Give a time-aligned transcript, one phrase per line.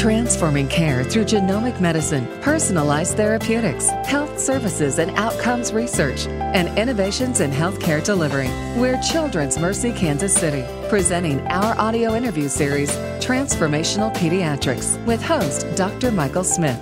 [0.00, 7.50] Transforming care through genomic medicine, personalized therapeutics, health services and outcomes research, and innovations in
[7.50, 8.48] healthcare delivery.
[8.80, 12.90] We're Children's Mercy Kansas City, presenting our audio interview series,
[13.20, 16.10] Transformational Pediatrics, with host Dr.
[16.10, 16.80] Michael Smith.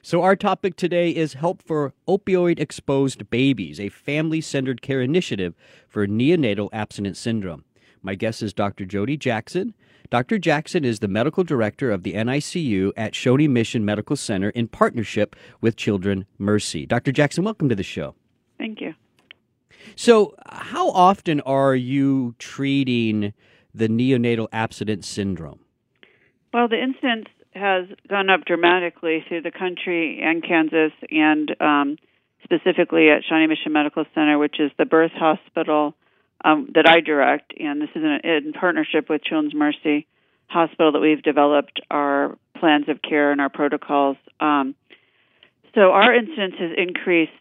[0.00, 5.56] So, our topic today is Help for Opioid Exposed Babies, a family centered care initiative
[5.88, 7.64] for neonatal abstinence syndrome.
[8.06, 8.84] My guest is Dr.
[8.84, 9.74] Jodi Jackson.
[10.10, 10.38] Dr.
[10.38, 15.34] Jackson is the medical director of the NICU at Shawnee Mission Medical Center in partnership
[15.60, 16.86] with Children Mercy.
[16.86, 17.10] Dr.
[17.10, 18.14] Jackson, welcome to the show.
[18.58, 18.94] Thank you.
[19.96, 23.34] So, how often are you treating
[23.74, 25.58] the neonatal abstinence syndrome?
[26.54, 27.26] Well, the incidence
[27.56, 31.96] has gone up dramatically through the country and Kansas, and um,
[32.44, 35.96] specifically at Shawnee Mission Medical Center, which is the birth hospital
[36.46, 40.06] um, that I direct, and this is in, in partnership with Children's Mercy
[40.46, 44.16] Hospital that we've developed our plans of care and our protocols.
[44.38, 44.76] Um,
[45.74, 47.32] so our incidence has increased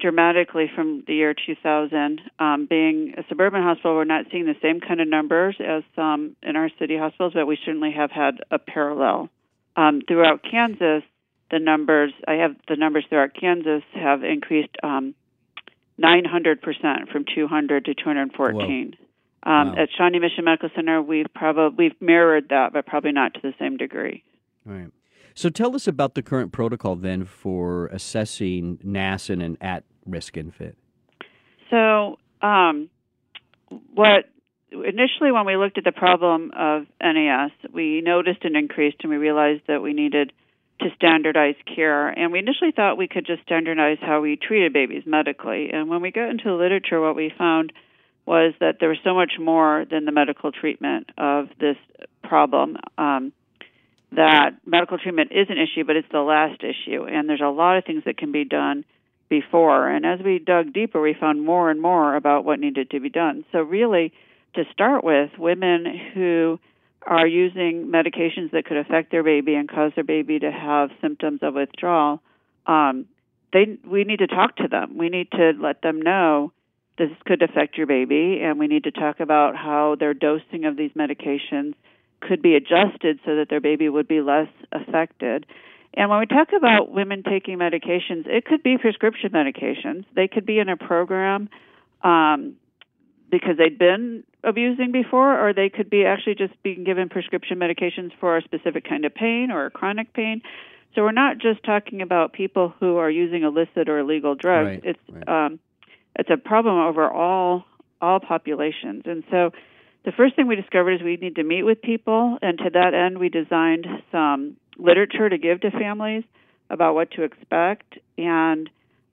[0.00, 2.20] dramatically from the year 2000.
[2.38, 6.36] Um, being a suburban hospital, we're not seeing the same kind of numbers as some
[6.42, 9.28] in our city hospitals, but we certainly have had a parallel.
[9.76, 11.02] Um, throughout Kansas,
[11.50, 15.14] the numbers I have the numbers throughout Kansas have increased um,
[16.00, 18.96] 900% from 200 to 214.
[19.44, 19.74] Um, wow.
[19.76, 23.52] At Shawnee Mission Medical Center, we've probably we've mirrored that, but probably not to the
[23.58, 24.22] same degree.
[24.66, 24.90] All right.
[25.34, 30.76] So tell us about the current protocol then for assessing NAS in an at-risk infant.
[31.70, 32.90] So, um,
[33.94, 34.26] what
[34.70, 39.16] initially when we looked at the problem of NAS, we noticed an increase, and we
[39.16, 40.32] realized that we needed
[40.80, 42.08] to standardize care.
[42.08, 45.70] And we initially thought we could just standardize how we treated babies medically.
[45.72, 47.72] And when we got into the literature, what we found
[48.26, 51.76] was that there was so much more than the medical treatment of this
[52.22, 52.76] problem.
[52.98, 53.32] Um,
[54.12, 57.04] that medical treatment is an issue, but it's the last issue.
[57.04, 58.84] And there's a lot of things that can be done
[59.28, 59.88] before.
[59.88, 63.08] And as we dug deeper, we found more and more about what needed to be
[63.08, 63.44] done.
[63.50, 64.12] So, really,
[64.54, 66.60] to start with, women who
[67.06, 71.40] are using medications that could affect their baby and cause their baby to have symptoms
[71.42, 72.22] of withdrawal,
[72.66, 73.06] um,
[73.52, 74.96] they we need to talk to them.
[74.96, 76.52] We need to let them know
[76.98, 80.76] this could affect your baby, and we need to talk about how their dosing of
[80.76, 81.74] these medications
[82.20, 85.46] could be adjusted so that their baby would be less affected.
[85.94, 90.04] And when we talk about women taking medications, it could be prescription medications.
[90.14, 91.50] They could be in a program
[92.02, 92.54] um,
[93.30, 98.10] because they'd been abusing before, or they could be actually just being given prescription medications
[98.18, 100.42] for a specific kind of pain or a chronic pain.
[100.94, 104.66] So we're not just talking about people who are using illicit or illegal drugs.
[104.66, 105.46] Right, it's right.
[105.46, 105.58] um,
[106.16, 107.64] it's a problem over all
[108.00, 109.04] all populations.
[109.06, 109.52] And so
[110.04, 112.92] the first thing we discovered is we need to meet with people, and to that
[112.94, 116.24] end, we designed some literature to give to families
[116.68, 118.68] about what to expect and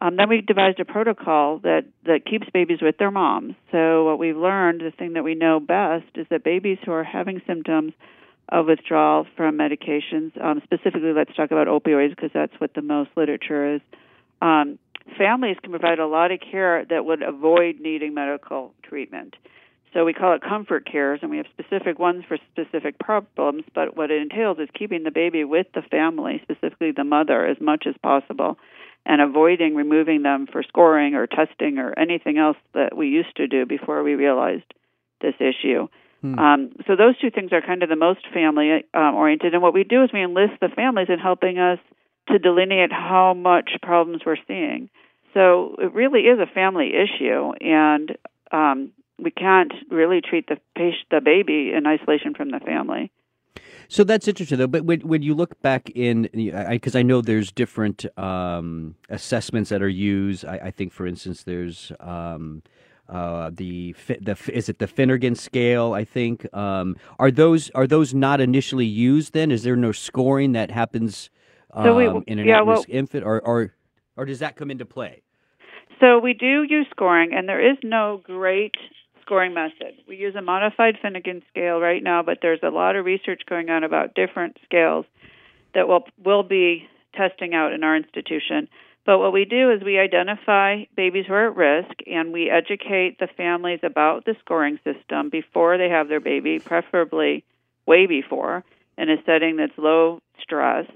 [0.00, 3.54] um, then we devised a protocol that, that keeps babies with their moms.
[3.70, 7.04] So, what we've learned, the thing that we know best, is that babies who are
[7.04, 7.92] having symptoms
[8.48, 13.10] of withdrawal from medications, um, specifically, let's talk about opioids because that's what the most
[13.16, 13.80] literature is.
[14.42, 14.78] Um,
[15.16, 19.36] families can provide a lot of care that would avoid needing medical treatment.
[19.92, 23.62] So we call it comfort cares, and we have specific ones for specific problems.
[23.74, 27.58] But what it entails is keeping the baby with the family, specifically the mother, as
[27.60, 28.58] much as possible,
[29.06, 33.46] and avoiding removing them for scoring or testing or anything else that we used to
[33.46, 34.64] do before we realized
[35.20, 35.88] this issue.
[36.22, 36.38] Hmm.
[36.38, 39.52] Um, so those two things are kind of the most family um, oriented.
[39.52, 41.78] And what we do is we enlist the families in helping us
[42.28, 44.88] to delineate how much problems we're seeing.
[45.34, 48.16] So it really is a family issue, and
[48.52, 53.10] um, we can't really treat the patient, the baby in isolation from the family.
[53.88, 54.66] So that's interesting, though.
[54.66, 59.70] But when, when you look back in, because I, I, know there's different um, assessments
[59.70, 60.44] that are used.
[60.44, 62.62] I, I, think, for instance, there's um,
[63.08, 65.92] uh, the the is it the Finnegan scale?
[65.92, 69.32] I think um, are those are those not initially used?
[69.34, 71.30] Then is there no scoring that happens
[71.82, 73.74] so we, um, in an yeah, at-risk well, infant, or, or
[74.16, 75.22] or does that come into play?
[76.00, 78.74] So we do use scoring, and there is no great
[79.24, 79.94] scoring method.
[80.06, 83.70] We use a modified Finnegan scale right now, but there's a lot of research going
[83.70, 85.06] on about different scales
[85.74, 88.68] that will will be testing out in our institution.
[89.06, 93.18] But what we do is we identify babies who are at risk and we educate
[93.18, 97.44] the families about the scoring system before they have their baby, preferably
[97.86, 98.64] way before,
[98.96, 100.86] in a setting that's low stress,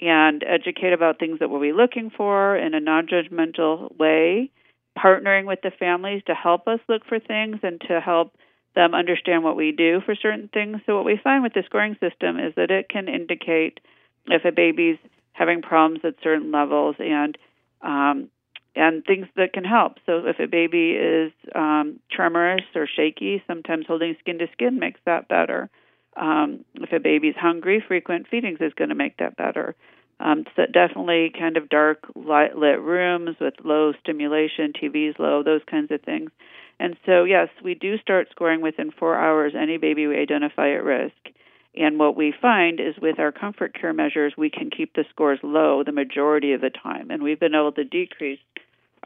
[0.00, 4.50] and educate about things that we'll be looking for in a non judgmental way
[4.98, 8.36] partnering with the families to help us look for things and to help
[8.74, 10.78] them understand what we do for certain things.
[10.86, 13.80] So what we find with the scoring system is that it can indicate
[14.26, 14.98] if a baby's
[15.32, 17.36] having problems at certain levels and
[17.82, 18.30] um,
[18.76, 19.98] and things that can help.
[20.04, 24.98] So if a baby is um, tremorous or shaky, sometimes holding skin to skin makes
[25.06, 25.70] that better.
[26.16, 29.76] Um, if a baby's hungry, frequent feedings is going to make that better.
[30.24, 35.60] Um, so definitely kind of dark light lit rooms with low stimulation, TVs low, those
[35.70, 36.30] kinds of things.
[36.80, 40.82] And so, yes, we do start scoring within four hours any baby we identify at
[40.82, 41.14] risk.
[41.76, 45.40] And what we find is with our comfort care measures, we can keep the scores
[45.42, 47.10] low the majority of the time.
[47.10, 48.40] And we've been able to decrease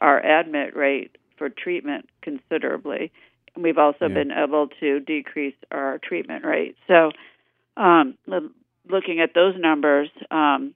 [0.00, 3.10] our admit rate for treatment considerably.
[3.54, 4.14] And we've also yeah.
[4.14, 6.76] been able to decrease our treatment rate.
[6.86, 7.10] So,
[7.76, 8.16] um,
[8.88, 10.74] looking at those numbers, um,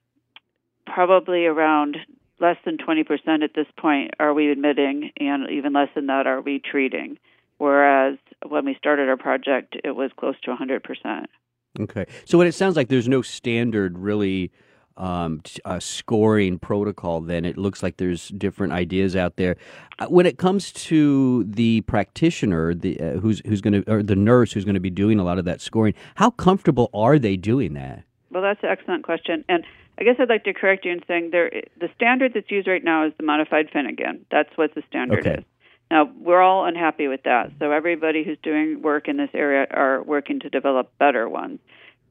[0.85, 1.97] probably around
[2.39, 6.41] less than 20% at this point are we admitting, and even less than that are
[6.41, 7.17] we treating.
[7.57, 11.25] Whereas when we started our project, it was close to 100%.
[11.79, 12.05] Okay.
[12.25, 14.51] So, what it sounds like there's no standard really
[14.97, 19.55] um, uh, scoring protocol, then it looks like there's different ideas out there.
[19.99, 24.15] Uh, when it comes to the practitioner, the uh, who's who's going to or the
[24.15, 27.35] nurse who's going to be doing a lot of that scoring, how comfortable are they
[27.35, 28.03] doing that?
[28.29, 29.63] Well, that's an excellent question, and
[29.97, 32.83] I guess I'd like to correct you in saying there the standard that's used right
[32.83, 34.25] now is the modified Finnegan.
[34.31, 35.39] That's what the standard okay.
[35.39, 35.45] is.
[35.91, 40.01] Now we're all unhappy with that, so everybody who's doing work in this area are
[40.01, 41.59] working to develop better ones.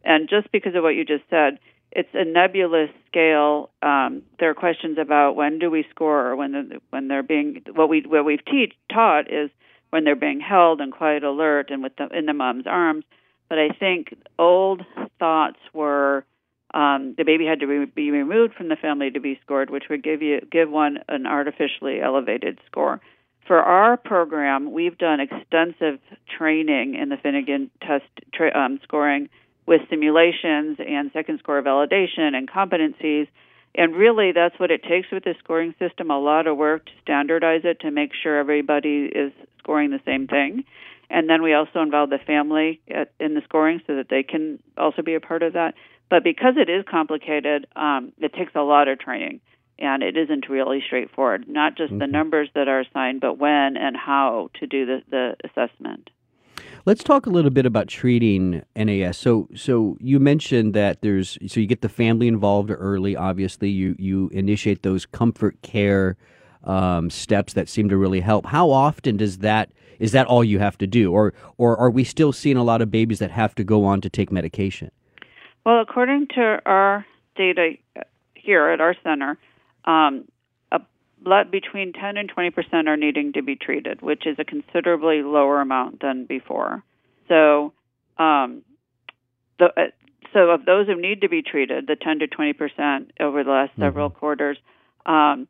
[0.05, 1.58] And just because of what you just said,
[1.90, 3.70] it's a nebulous scale.
[3.82, 7.62] Um, there are questions about when do we score, or when the, when they're being
[7.75, 9.50] what we what we've teach, taught is
[9.90, 13.05] when they're being held and quiet alert and with the, in the mom's arms.
[13.49, 14.82] But I think old
[15.19, 16.25] thoughts were
[16.74, 19.84] um, the baby had to re- be removed from the family to be scored, which
[19.90, 23.00] would give you give one an artificially elevated score.
[23.46, 25.98] For our program, we've done extensive
[26.38, 29.28] training in the Finnegan test tra- um, scoring
[29.66, 33.26] with simulations and second score validation and competencies.
[33.74, 36.92] And really, that's what it takes with the scoring system a lot of work to
[37.02, 40.64] standardize it to make sure everybody is scoring the same thing.
[41.10, 44.58] And then we also involve the family at, in the scoring so that they can
[44.78, 45.74] also be a part of that.
[46.12, 49.40] But because it is complicated, um, it takes a lot of training,
[49.78, 51.48] and it isn't really straightforward.
[51.48, 52.00] Not just mm-hmm.
[52.00, 56.10] the numbers that are assigned, but when and how to do the, the assessment.
[56.84, 59.16] Let's talk a little bit about treating NAS.
[59.16, 63.16] So, so you mentioned that there's so you get the family involved early.
[63.16, 66.18] Obviously, you you initiate those comfort care
[66.64, 68.44] um, steps that seem to really help.
[68.44, 72.04] How often does that is that all you have to do, or or are we
[72.04, 74.90] still seeing a lot of babies that have to go on to take medication?
[75.64, 77.06] Well, according to our
[77.36, 77.74] data
[78.34, 79.38] here at our center,
[79.84, 80.24] um,
[81.50, 85.60] between 10 and 20 percent are needing to be treated, which is a considerably lower
[85.60, 86.82] amount than before.
[87.28, 87.72] So,
[88.18, 88.62] um,
[89.58, 89.82] the, uh,
[90.32, 93.50] so of those who need to be treated, the 10 to 20 percent over the
[93.50, 93.82] last mm-hmm.
[93.82, 94.58] several quarters,
[95.06, 95.46] um,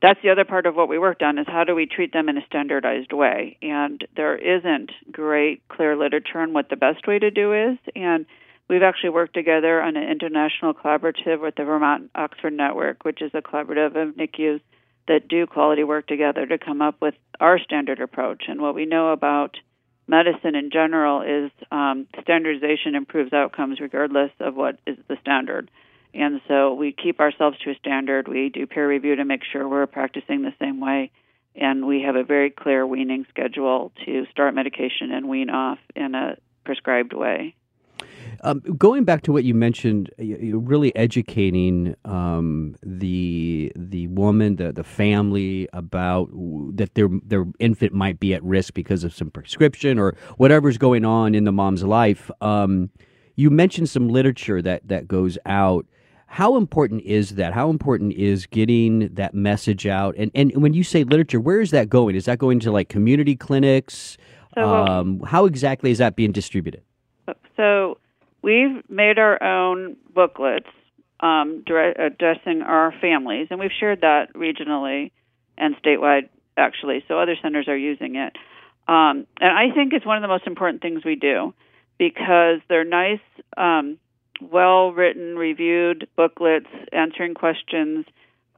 [0.00, 2.28] that's the other part of what we worked on is how do we treat them
[2.28, 3.56] in a standardized way.
[3.62, 8.26] And there isn't great clear literature on what the best way to do is, and
[8.68, 13.30] We've actually worked together on an international collaborative with the Vermont Oxford Network, which is
[13.34, 14.60] a collaborative of NICUs
[15.06, 18.44] that do quality work together to come up with our standard approach.
[18.48, 19.56] And what we know about
[20.06, 25.70] medicine in general is um, standardization improves outcomes regardless of what is the standard.
[26.14, 28.28] And so we keep ourselves to a standard.
[28.28, 31.10] We do peer review to make sure we're practicing the same way.
[31.56, 36.14] And we have a very clear weaning schedule to start medication and wean off in
[36.14, 37.54] a prescribed way.
[38.42, 44.72] Um, going back to what you mentioned, you're really educating um, the the woman, the
[44.72, 46.30] the family about
[46.76, 51.04] that their their infant might be at risk because of some prescription or whatever's going
[51.04, 52.30] on in the mom's life.
[52.40, 52.90] Um,
[53.36, 55.86] you mentioned some literature that that goes out.
[56.26, 57.52] How important is that?
[57.52, 60.14] How important is getting that message out?
[60.16, 62.16] And and when you say literature, where is that going?
[62.16, 64.16] Is that going to like community clinics?
[64.54, 66.82] So, um, how exactly is that being distributed?
[67.56, 67.98] So
[68.44, 70.68] We've made our own booklets
[71.18, 75.12] um, addressing our families, and we've shared that regionally
[75.56, 77.02] and statewide, actually.
[77.08, 78.36] So other centers are using it.
[78.86, 81.54] Um, and I think it's one of the most important things we do
[81.98, 83.24] because they're nice,
[83.56, 83.96] um,
[84.42, 88.04] well written, reviewed booklets answering questions.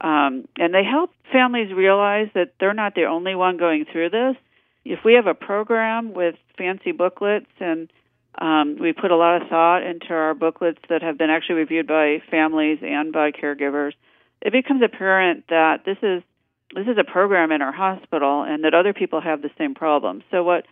[0.01, 4.35] Um, and they help families realize that they're not the only one going through this.
[4.83, 7.89] If we have a program with fancy booklets and
[8.37, 11.87] um, we put a lot of thought into our booklets that have been actually reviewed
[11.87, 13.93] by families and by caregivers.
[14.41, 16.23] It becomes apparent that this is
[16.75, 20.21] this is a program in our hospital and that other people have the same problem.
[20.29, 20.65] So what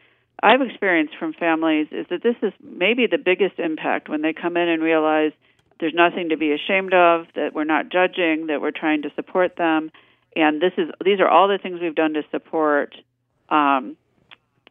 [0.43, 4.57] I've experienced from families is that this is maybe the biggest impact when they come
[4.57, 5.31] in and realize
[5.79, 9.55] there's nothing to be ashamed of, that we're not judging, that we're trying to support
[9.57, 9.91] them,
[10.35, 12.93] and this is these are all the things we've done to support.
[13.49, 13.95] Um,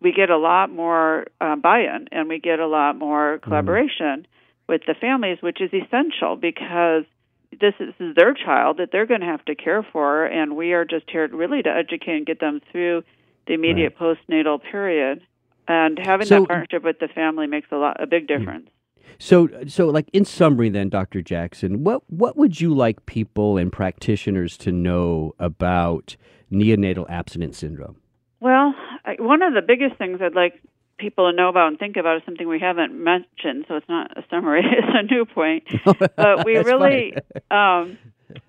[0.04, 3.44] we get a lot more uh, buy-in and we get a lot more mm-hmm.
[3.44, 4.72] collaboration mm-hmm.
[4.72, 7.04] with the families, which is essential because
[7.50, 10.56] this is, this is their child that they're going to have to care for, and
[10.56, 13.02] we are just here really to educate and get them through
[13.46, 14.16] the immediate right.
[14.18, 15.22] postnatal period.
[15.66, 18.38] And having so, that partnership with the family makes a lot a big mm.
[18.38, 18.68] difference.
[19.18, 21.22] So, so like in summary, then, Dr.
[21.22, 26.16] Jackson, what what would you like people and practitioners to know about
[26.52, 27.96] neonatal abstinence syndrome?
[28.40, 30.60] Well, I, one of the biggest things I'd like
[30.98, 33.66] people to know about and think about is something we haven't mentioned.
[33.68, 35.64] So it's not a summary; it's a new point.
[35.84, 37.14] but we really,
[37.50, 37.98] um,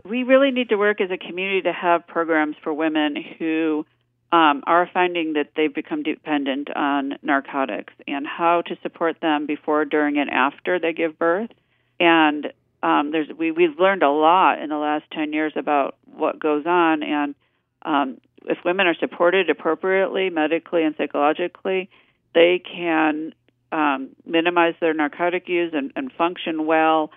[0.04, 3.86] we really need to work as a community to have programs for women who
[4.32, 9.86] um, are finding that they've become dependent on narcotics and how to support them before,
[9.86, 11.52] during, and after they give birth.
[12.00, 12.52] And
[12.84, 16.66] um, there's we we've learned a lot in the last ten years about what goes
[16.66, 17.36] on, and
[17.82, 21.90] um, if women are supported appropriately, medically and psychologically,
[22.34, 23.34] they can
[23.72, 27.12] um, minimize their narcotic use and, and function well,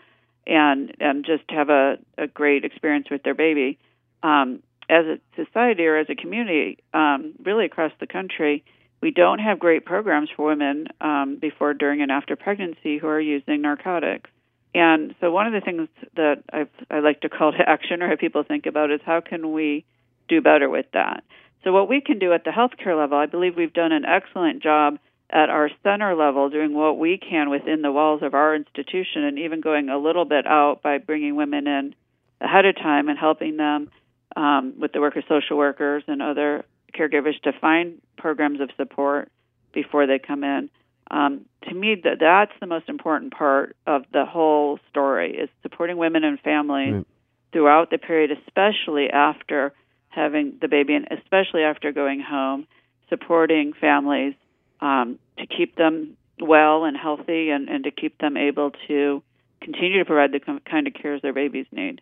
[0.46, 3.78] and and just have a, a great experience with their baby.
[4.22, 8.64] Um, as a society or as a community, um, really across the country,
[9.00, 13.20] we don't have great programs for women um, before, during, and after pregnancy who are
[13.20, 14.30] using narcotics.
[14.74, 18.08] And so, one of the things that I've, I like to call to action or
[18.08, 19.84] have people think about is how can we
[20.28, 21.24] do better with that?
[21.64, 24.62] So, what we can do at the healthcare level, I believe we've done an excellent
[24.62, 24.98] job
[25.30, 29.38] at our center level doing what we can within the walls of our institution and
[29.38, 31.94] even going a little bit out by bringing women in
[32.40, 33.90] ahead of time and helping them
[34.36, 36.64] um, with the work of social workers and other
[36.98, 39.30] caregivers to find programs of support
[39.72, 40.70] before they come in.
[41.10, 45.96] Um, to me, that that's the most important part of the whole story is supporting
[45.96, 47.06] women and families right.
[47.52, 49.72] throughout the period, especially after
[50.08, 52.66] having the baby and especially after going home,
[53.08, 54.34] supporting families
[54.80, 59.22] um, to keep them well and healthy and, and to keep them able to
[59.60, 62.00] continue to provide the kind of cares their babies need.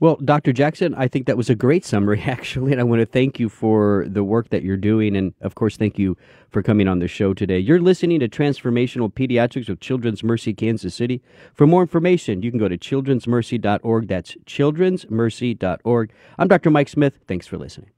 [0.00, 0.52] Well, Dr.
[0.52, 3.48] Jackson, I think that was a great summary, actually, and I want to thank you
[3.48, 5.16] for the work that you're doing.
[5.16, 6.16] And of course, thank you
[6.50, 7.58] for coming on the show today.
[7.58, 11.22] You're listening to Transformational Pediatrics with Children's Mercy Kansas City.
[11.54, 14.08] For more information, you can go to childrensmercy.org.
[14.08, 16.12] That's childrensmercy.org.
[16.38, 16.70] I'm Dr.
[16.70, 17.20] Mike Smith.
[17.26, 17.90] Thanks for listening.